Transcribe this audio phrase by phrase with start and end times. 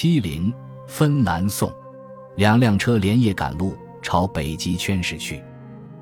[0.00, 0.54] 七零，
[0.86, 1.68] 芬兰送。
[2.36, 5.42] 两辆车连夜赶路，朝北极圈驶去。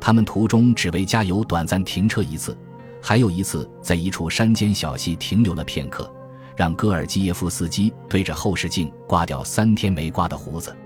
[0.00, 2.58] 他们途中只为加油短暂停车一次，
[3.00, 6.12] 还有一次在一处山间小溪停留了片刻，
[6.56, 10.76] 让戈尔基耶夫斯基对着后视镜刮掉三天没刮的胡子。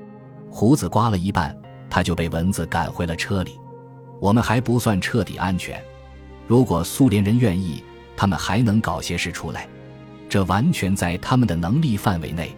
[0.51, 3.59] 胡子刮了一半，他就被蚊子赶回了车里。
[4.21, 5.83] 我们还不算彻底安全。
[6.47, 7.83] 如果苏联人愿意，
[8.15, 9.67] 他们还能搞些事出来，
[10.29, 12.55] 这完全在他们的能力范围内。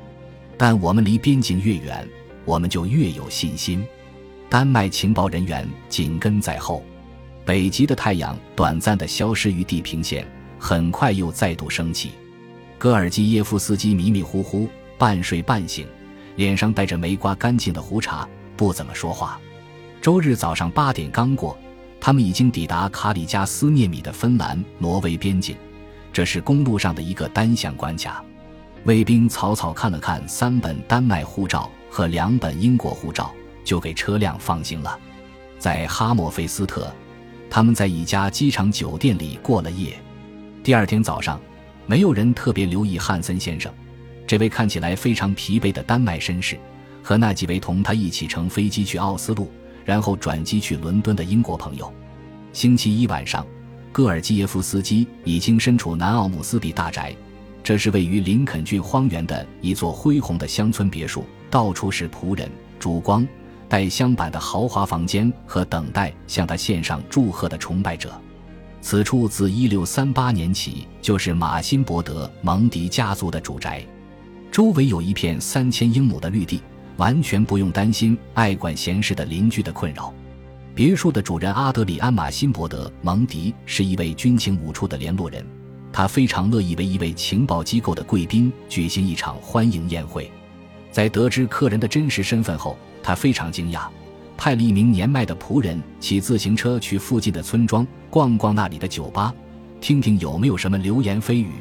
[0.60, 2.06] 但我们离边境越远。
[2.44, 3.82] 我们就越有信心。
[4.50, 6.84] 丹麦情报人员紧跟在后。
[7.46, 10.26] 北极的太阳短暂地消失于地平线，
[10.58, 12.10] 很快又再度升起。
[12.76, 14.68] 戈尔基耶夫斯基迷迷糊糊，
[14.98, 15.86] 半睡半醒，
[16.36, 19.40] 脸上带着没刮干净的胡茬，不怎么说话。
[20.02, 21.56] 周日早上八点刚过，
[21.98, 25.56] 他们已经抵达卡里加斯涅米的芬兰挪威边境，
[26.12, 28.22] 这是公路上的一个单向关卡。
[28.84, 31.70] 卫兵草草看了看三本丹麦护照。
[31.92, 33.34] 和两本英国护照
[33.64, 34.96] 就给车辆放行了，
[35.58, 36.88] 在哈默菲斯特，
[37.50, 40.00] 他们在一家机场酒店里过了夜。
[40.62, 41.40] 第二天早上，
[41.86, 43.74] 没有人特别留意汉森先生，
[44.24, 46.56] 这位看起来非常疲惫的丹麦绅士，
[47.02, 49.50] 和那几位同他一起乘飞机去奥斯陆，
[49.84, 51.92] 然后转机去伦敦的英国朋友。
[52.52, 53.44] 星期一晚上，
[53.90, 57.12] 戈尔基耶夫斯基已经身处南奥姆斯比大宅，
[57.62, 61.24] 这是位于林肯郡荒原的一座恢宏的乡村别墅。
[61.50, 63.26] 到处是仆人、烛光、
[63.68, 68.12] 带镶板的豪华房间和等待向他献上祝贺的崇拜者。
[68.80, 73.84] 此处自1638年起就是马辛伯德蒙迪家族的主宅，
[74.52, 76.62] 周围有一片三千英亩的绿地，
[76.96, 80.14] 完全不用担心爱管闲事的邻居的困扰。
[80.72, 85.44] 别墅的主人阿德里安·马辛伯德蒙迪是一位军情五处的联络人，
[85.92, 90.30] 他非常乐意为一位情报机构的贵宾举行一场欢迎宴会。
[90.90, 93.86] 在得知客人的真实身份后，他非常惊讶，
[94.36, 99.34] 派了一名年迈的仆人骑自行车去附近的村庄逛逛那里的酒吧，
[99.80, 101.52] 听听有没有什么流言蜚语。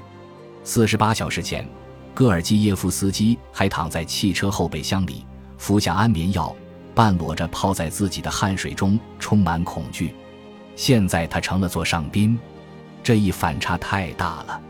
[0.64, 1.68] 四十八小时前，
[2.14, 5.26] 戈尔基耶夫斯基还躺在汽车后备箱里
[5.58, 6.56] 服下安眠药，
[6.94, 10.14] 半裸着泡在自己的汗水中，充满恐惧。
[10.76, 12.38] 现在他成了座上宾，
[13.04, 14.62] 这一反差太大了。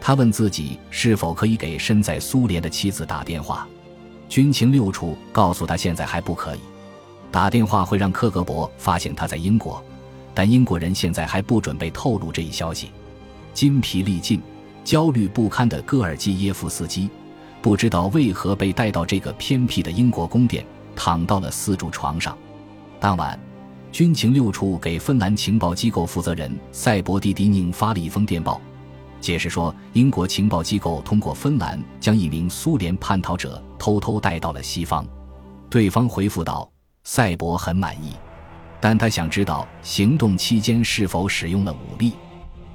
[0.00, 3.66] 他问自己是否可以给身在苏联的妻子打电话。
[4.28, 6.60] 军情六处告诉他，现在还不可以
[7.30, 9.82] 打电话，会让克格勃发现他在英国。
[10.34, 12.90] 但英国人现在还不准备透露这一消息。
[13.52, 14.40] 筋疲力尽、
[14.84, 17.10] 焦虑不堪的戈尔基耶夫斯基，
[17.60, 20.64] 不知道为何被带到这个偏僻的英国宫殿，
[20.94, 22.38] 躺到了四柱床上。
[23.00, 23.36] 当晚，
[23.90, 28.60] 军情六处给芬兰情报机构负责人塞博蒂迪宁发了一封电报。
[29.20, 35.04] 解释说，英国情报机构通过芬兰将一名苏联叛逃者偷偷带到了西方。
[35.68, 36.70] 对方回复道
[37.02, 38.12] ：“赛博很满意，
[38.80, 42.12] 但他想知道行动期间是否使用了武力。”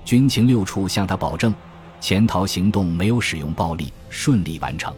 [0.03, 1.53] 军情六处向他保证，
[2.01, 4.93] 潜逃行动没有使用暴力，顺利完成。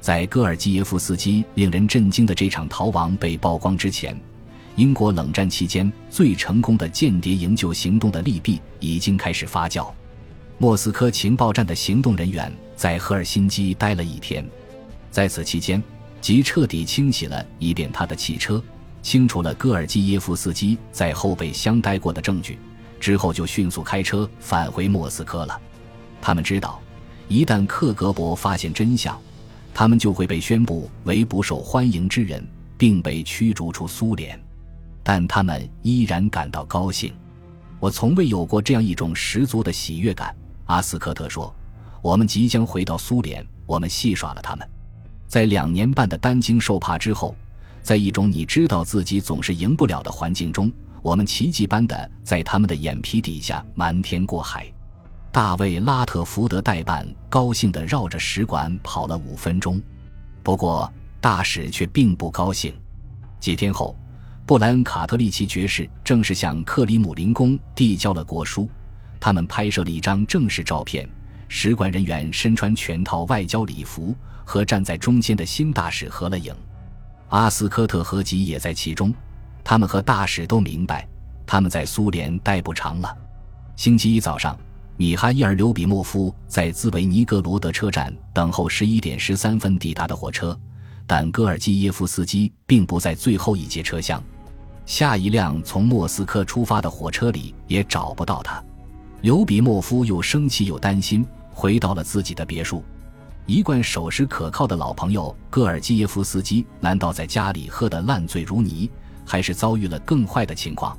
[0.00, 4.20] 在戈尔基耶夫斯基令人震惊的这场逃亡被曝光之前，
[4.76, 9.90] 英国冷战期间最成功的间谍营救行动的利弊已经开始发酵。
[10.58, 14.48] 莫斯科情报站的行动人员在赫尔辛基待了一天，
[15.10, 15.82] 在此期间，
[16.20, 18.62] 即彻底清洗了一遍他的汽车，
[19.02, 22.58] 清除了戈尔基耶夫斯基在后备箱待过的证据，
[23.00, 25.60] 之后就迅速开车返回莫斯科了。
[26.20, 26.80] 他们知道，
[27.28, 29.20] 一旦克格勃发现真相，
[29.74, 32.46] 他们就会被宣布为不受欢迎之人，
[32.78, 34.41] 并被驱逐出苏联。
[35.02, 37.12] 但他们依然感到高兴。
[37.80, 40.34] 我从未有过这样一种十足的喜悦感。
[40.66, 41.54] 阿斯科特说
[42.00, 44.68] ：“我们即将回到苏联，我们戏耍了他们。
[45.26, 47.34] 在两年半的担惊受怕之后，
[47.82, 50.70] 在一种你知道自己总是赢不了的环境中，
[51.02, 54.66] 我们奇迹般的在他们的眼皮底下瞒天过海。”
[55.32, 59.80] 大卫·拉特福德代办高兴地绕着使馆跑了五分钟，
[60.42, 62.72] 不过大使却并不高兴。
[63.40, 63.96] 几天后，
[64.44, 68.68] 布莱恩·卡特利奇爵士正式向克里姆林宫递交了国书。
[69.20, 71.08] 他们拍摄了一张正式照片，
[71.48, 76.52] 使馆人员身穿全套外交礼服，和站在中间的新大使合了影。
[77.28, 79.14] 阿斯科特合集也在其中。
[79.64, 81.08] 他们和大使都明白，
[81.46, 83.16] 他们在苏联待不长了。
[83.76, 84.58] 星期一早上，
[84.96, 90.58] 米哈伊尔·刘比莫夫在兹维尼格罗德车站等候十一点十三分抵达的火车，
[91.06, 94.20] 但戈尔基耶夫斯基并不在最后一节车厢。
[94.84, 98.62] 下一辆从莫斯科出发的火车里也找不到他。
[99.20, 102.82] 刘比莫夫又生气又担心，回到了自己的别墅。
[103.46, 108.90] 一贯守时可靠的老朋友戈尔基耶夫斯基，难道在家里喝得烂醉如泥，
[109.24, 110.96] 还是遭遇了更坏的情况？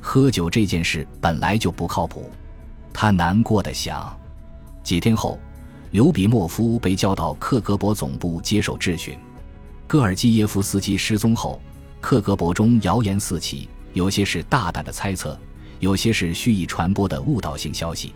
[0.00, 2.30] 喝酒这件事本来就不靠谱，
[2.92, 4.16] 他难过的想。
[4.82, 5.38] 几天后，
[5.90, 9.18] 刘比莫夫被叫到克格勃总部接受质询。
[9.88, 11.60] 戈尔基耶夫斯基失踪后，
[12.00, 15.38] 克格勃中谣言四起，有些是大胆的猜测，
[15.80, 18.14] 有些是蓄意传播的误导性消息。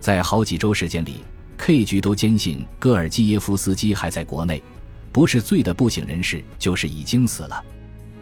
[0.00, 1.22] 在好几周时间里。
[1.58, 4.60] K 局都坚信戈尔基耶夫斯基还在国内，
[5.12, 7.62] 不是醉得不省人事，就是已经死了。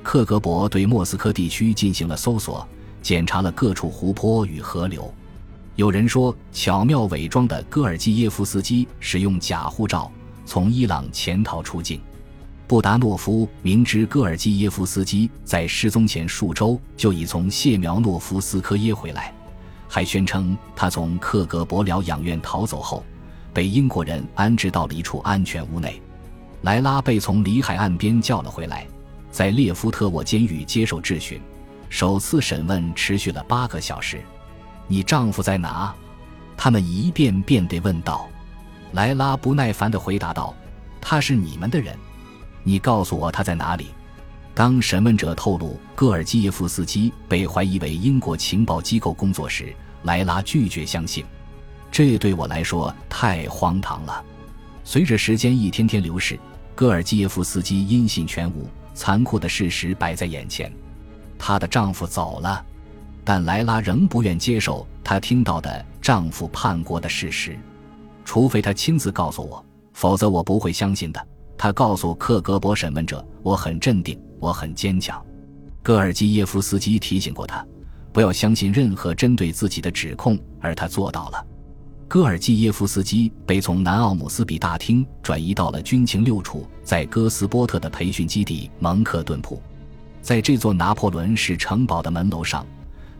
[0.02, 2.68] 克格勃对莫斯科地区进行了搜索，
[3.00, 5.10] 检查了各处湖泊与河流。
[5.76, 10.12] 有人说，巧妙伪装的戈尔基耶夫斯基使用假护照
[10.44, 11.98] 从伊朗潜逃出境。
[12.70, 19.34] 布达诺夫明知戈尔基耶夫斯基在失踪前数周就已从谢苗诺夫斯科耶回来，
[19.88, 23.04] 还宣称他从克格勃疗养院逃走后。
[23.52, 26.00] 被英国人安置到了一处安全屋内，
[26.62, 28.86] 莱拉被从里海岸边叫了回来，
[29.32, 31.40] 在列夫特沃监狱接受质询。
[31.88, 34.20] 首次审问持续了八个小时。
[34.86, 35.92] 你丈夫在哪？
[36.56, 38.28] 他们一遍遍地问道。
[38.92, 40.54] 莱拉不耐烦地回答道
[41.02, 41.96] ：“他是你们的人，
[42.62, 43.88] 你告诉我他在哪里。”
[44.52, 51.24] 当审问者透露戈尔基耶夫斯基被怀疑为英国情报机构工作时，莱拉拒绝相信。
[51.90, 54.22] 这对我来说太荒唐了。
[54.84, 56.38] 随着时间一天天流逝，
[56.74, 60.70] 戈尔基耶夫斯基音信全无，残酷的事实摆在眼前：
[61.38, 62.64] 她的丈夫走了。
[63.24, 67.58] 但莱拉仍不愿接受她听到的丈夫叛国的事实，
[68.24, 71.26] 除非她亲自告诉我，否则我不会相信的。
[71.62, 75.22] 他告诉克格勃审问者：“我很镇定，我很坚强。”
[75.84, 77.62] 戈尔基耶夫斯基提醒过他，
[78.14, 81.46] 不要相信任何针对自己的指控，而他做到了。
[82.08, 89.60] 戈尔基耶夫斯基被从南奥姆斯比大厅转移到了军情六处在哥斯波特的培训基地蒙克顿普，
[90.22, 92.66] 在这座拿破仑式城堡的门楼上，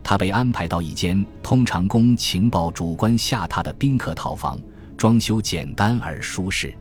[0.01, 4.59] 他被安排到一间通常供情报主官下榻的宾客套房，
[4.97, 6.73] 装修简单而舒适。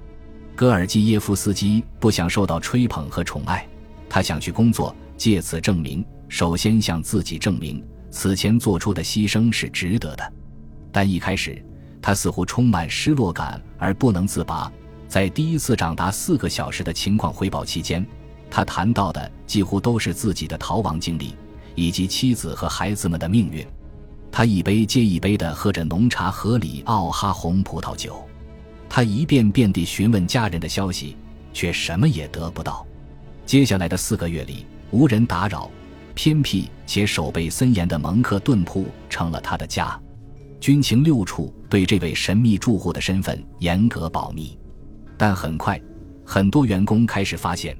[0.60, 3.66] 戈尔基耶夫斯基不想受到吹捧和宠爱，
[4.10, 10.32] 他想去工作，借此证明，首先向自己证明此前做出的牺牲是值得的。
[10.92, 11.64] 但一开始。
[12.02, 14.70] 他似乎充满失落感而不能自拔。
[15.08, 18.06] 在第一次长达四个小时的情况汇报期间，
[18.50, 21.34] 他谈到的几乎都是自己的逃亡经历
[21.74, 23.66] 以及妻子和孩子们的命运。
[24.30, 28.22] 他一杯接一杯地喝着浓茶和里奥哈红葡萄酒，
[28.90, 31.16] 他一遍遍地询问家人的消息，
[31.52, 32.84] 却什么也得不到。
[33.46, 35.70] 接下来的四个月里，无人打扰，
[36.12, 39.98] 偏僻且守备森严的蒙克顿铺成了他的家。
[40.58, 44.58] 军情六处对这位神秘住户的身份严格保密，
[45.16, 45.80] 但很快，
[46.26, 47.76] 很多员工开始发现，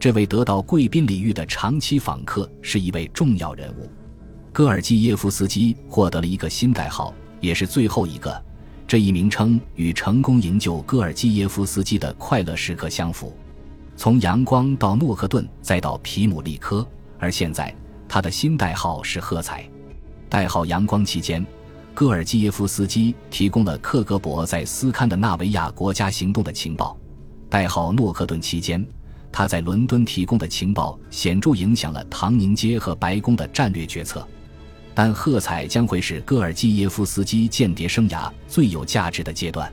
[0.00, 3.88] 这位得到贵宾礼遇的长期访客是一位重要人物。
[4.54, 8.45] 戈尔基耶夫斯基获得了一个新代号，也是最后一个。
[8.86, 13.36] 这一名称与成功营救戈尔基耶夫斯基的快乐时刻相符。
[13.96, 16.86] 从阳光到诺克顿，再到皮姆利科，
[17.18, 17.74] 而现在
[18.08, 19.68] 他的新代号是喝彩。
[20.28, 21.44] 代号阳光期间。
[21.94, 26.94] 戈尔基耶夫斯基提供了克格勃在斯堪的纳维亚国家行动的情报。
[27.48, 28.86] 代号诺克顿期间，
[29.32, 34.28] 他在伦敦提供的情报显著影响了唐宁街和白宫的战略决策。
[34.96, 39.70] 但喝彩将会是戈尔基耶夫斯基间谍生涯最有价值的阶段。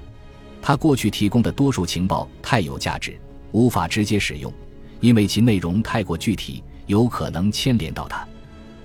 [0.61, 3.17] 他过去提供的多数情报太有价值，
[3.53, 4.51] 无法直接使用，
[4.99, 8.27] 因为其内容太过具体，有可能牵连到他。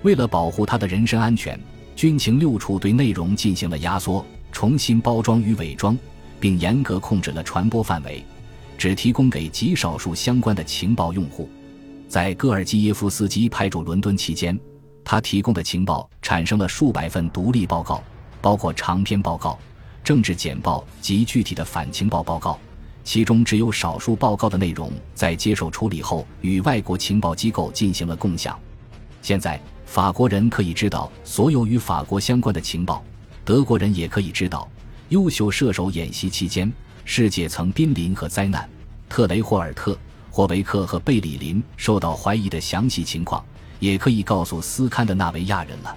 [0.01, 1.59] 为了保护他的人身安全。
[1.95, 5.97] 军情六处对内容进行了压缩、重新包装与伪装，
[6.39, 8.23] 并严格控制了传播范围，
[8.77, 11.49] 只提供给极少数相关的情报用户。
[12.07, 14.57] 在戈尔基耶夫斯基派驻伦敦期间，
[15.03, 18.03] 他提供的情报产生了数百份独立报告，
[18.41, 19.57] 包括长篇报告、
[20.03, 22.59] 政治简报及具体的反情报报告。
[23.03, 28.59] 其中只有少数报告的内容在接受处理后与外国情报机构进行了共享。
[29.21, 29.59] 现在。
[29.89, 33.03] 法国人可以知道所有与法国相关的情报，
[33.43, 34.69] 德国人也可以知道
[35.07, 36.71] 优秀射手演习期间
[37.05, 38.69] 世界曾濒临和灾难，
[39.09, 39.97] 特雷霍尔特、
[40.29, 43.43] 霍维克和贝里林受到怀疑的详细情况，
[43.79, 45.95] 也可以告诉斯堪的纳维亚人了。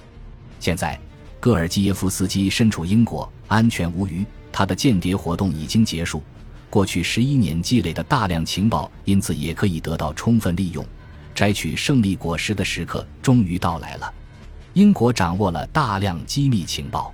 [0.59, 0.99] 现在，
[1.39, 6.23] 戈尔基耶夫斯基身处英国，安全无虞，他的间谍活动已经结束，
[6.71, 10.85] 过去十一年积累的大量情报因此也可以得到充分利用。
[11.35, 14.15] 摘取胜利果实的时刻终于到来了。
[14.75, 17.13] 英国掌握了大量机密情报，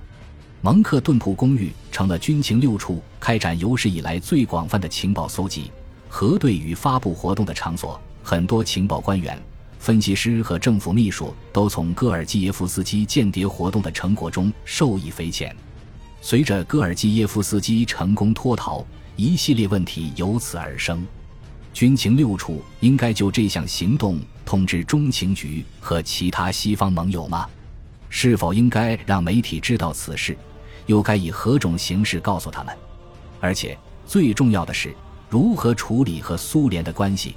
[0.61, 5.71] 蒙克顿普公寓成了军情六处开展有史以来最广泛的情报搜集、
[6.07, 7.99] 核对与发布活动的场所。
[8.21, 9.41] 很多情报官员、
[9.79, 15.55] 分析师和政府秘书都从戈尔基耶夫斯基间谍活动的成果中受益匪浅。
[16.21, 21.07] 随着戈尔基耶夫斯基成功脱逃，一系列问题由此而生。
[21.73, 27.47] 军情六处应该就这项行动通知中情局和其他西方盟友吗？
[28.09, 30.37] 是否应该让媒体知道此事？
[30.87, 32.75] 又该以何种形式告诉他们？
[33.39, 34.93] 而且最重要的是，
[35.29, 37.35] 如何处理和苏联的关系？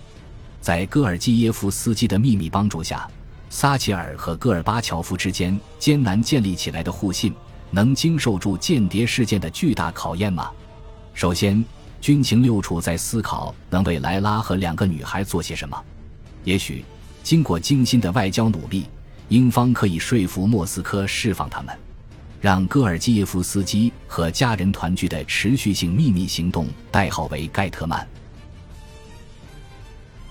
[0.63, 3.07] 在戈尔基耶夫斯基的秘密帮助下，
[3.51, 7.35] 撒切尔和戈尔巴乔夫之间艰难建立起来的互信，
[7.73, 10.53] 能经受住间谍事件的巨大考验吗？
[11.15, 11.63] 首先，
[12.01, 15.77] 军情六处在思考能为莱拉和两个女孩做些什么。
[16.45, 16.85] 也许，
[17.25, 18.87] 经过精心的外交努力，
[19.29, 21.77] 英方可以说服莫斯科释放他们。
[22.41, 28.07] 让戈尔基耶夫斯基和家人团聚的持续性秘密行动代号为盖特曼。